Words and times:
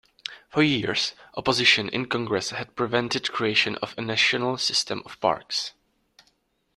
For 0.49 0.63
years, 0.63 1.13
opposition 1.35 1.87
in 1.87 2.07
Congress 2.07 2.49
had 2.49 2.75
prevented 2.75 3.31
creation 3.31 3.75
of 3.83 3.93
a 3.99 4.01
national 4.01 4.57
system 4.57 5.03
of 5.05 5.19
parks. 5.21 5.73